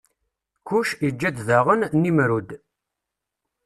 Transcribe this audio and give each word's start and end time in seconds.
Kuc 0.67 0.89
iǧǧa-d 1.07 1.37
daɣen 1.47 1.81
Nimrud. 2.01 2.49